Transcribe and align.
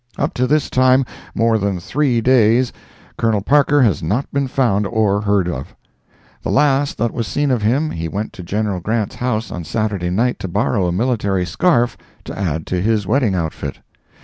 Up 0.17 0.33
to 0.33 0.47
this 0.47 0.67
time, 0.71 1.05
more 1.35 1.59
than 1.59 1.79
three 1.79 2.21
days, 2.21 2.73
Col. 3.19 3.39
Parker 3.41 3.83
has 3.83 4.01
not 4.01 4.25
been 4.33 4.47
found 4.47 4.87
or 4.87 5.21
heard 5.21 5.47
of. 5.47 5.75
The 6.41 6.49
last 6.49 6.97
that 6.97 7.13
was 7.13 7.27
seen 7.27 7.51
of 7.51 7.61
him, 7.61 7.91
he 7.91 8.07
went 8.07 8.33
to 8.33 8.41
Gen. 8.41 8.79
Grant's 8.79 9.17
house 9.17 9.51
on 9.51 9.63
Saturday 9.63 10.09
night 10.09 10.39
to 10.39 10.47
borrow 10.47 10.87
a 10.87 10.91
military 10.91 11.45
scarf 11.45 11.97
to 12.23 12.35
add 12.35 12.65
to 12.65 12.81
his 12.81 13.05
wedding 13.05 13.35
outfit. 13.35 13.77